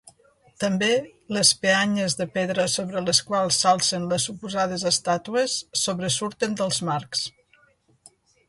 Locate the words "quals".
3.29-3.61